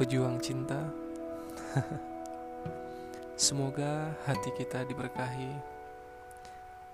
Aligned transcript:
Pejuang 0.00 0.40
cinta, 0.40 0.80
semoga 3.36 4.16
hati 4.24 4.48
kita 4.56 4.88
diberkahi 4.88 5.52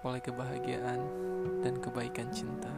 oleh 0.03 0.19
kebahagiaan 0.19 0.99
dan 1.63 1.79
kebaikan 1.79 2.27
cinta. 2.35 2.75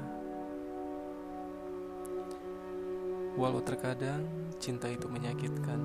Walau 3.41 3.64
terkadang 3.64 4.29
cinta 4.61 4.93
itu 4.93 5.09
menyakitkan, 5.09 5.80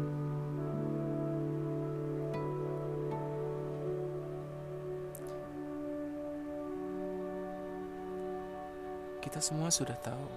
kita 9.24 9.40
semua 9.40 9.72
sudah 9.72 9.96
tahu 10.04 10.28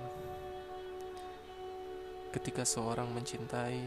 ketika 2.34 2.66
seorang 2.66 3.10
mencintai 3.12 3.82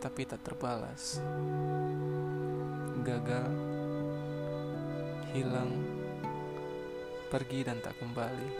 tapi 0.00 0.24
tak 0.24 0.40
terbalas, 0.40 1.20
gagal, 3.04 3.52
hilang, 5.36 5.76
pergi, 7.28 7.60
dan 7.68 7.84
tak 7.84 8.00
kembali. 8.00 8.50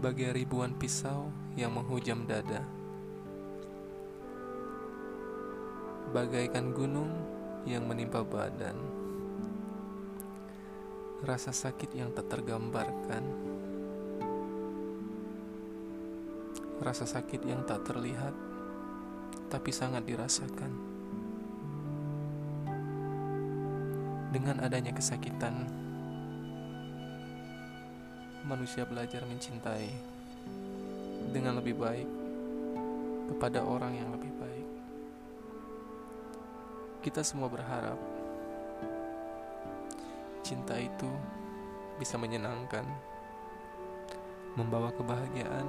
Bagai 0.00 0.32
ribuan 0.32 0.72
pisau 0.72 1.28
yang 1.52 1.76
menghujam 1.76 2.24
dada, 2.24 2.64
bagaikan 6.16 6.72
gunung 6.72 7.12
yang 7.68 7.84
menimpa 7.84 8.24
badan 8.24 8.76
rasa 11.24 11.48
sakit 11.54 11.96
yang 11.96 12.12
tak 12.12 12.28
tergambarkan, 12.28 13.24
rasa 16.84 17.08
sakit 17.08 17.40
yang 17.48 17.64
tak 17.64 17.88
terlihat 17.88 18.36
tapi 19.48 19.70
sangat 19.72 20.04
dirasakan. 20.04 20.72
Dengan 24.34 24.60
adanya 24.60 24.92
kesakitan, 24.92 25.64
manusia 28.44 28.84
belajar 28.84 29.24
mencintai 29.24 29.88
dengan 31.32 31.56
lebih 31.56 31.80
baik 31.80 32.08
kepada 33.32 33.64
orang 33.64 33.96
yang 33.96 34.12
lebih 34.12 34.30
baik. 34.36 34.68
Kita 37.00 37.24
semua 37.24 37.48
berharap 37.48 38.15
cinta 40.46 40.78
itu 40.78 41.10
bisa 41.98 42.14
menyenangkan, 42.14 42.86
membawa 44.54 44.94
kebahagiaan 44.94 45.66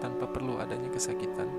tanpa 0.00 0.24
perlu 0.32 0.56
adanya 0.56 0.88
kesakitan. 0.88 1.52